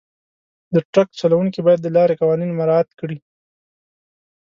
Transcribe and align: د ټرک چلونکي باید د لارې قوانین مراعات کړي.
د 0.73 0.75
ټرک 0.91 1.09
چلونکي 1.19 1.59
باید 1.65 1.79
د 1.83 1.87
لارې 1.95 2.15
قوانین 2.21 2.51
مراعات 2.59 2.89
کړي. 2.99 3.17